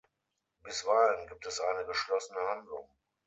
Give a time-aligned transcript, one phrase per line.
[0.63, 2.89] Bisweilen gibt es eine geschlossene Handlung.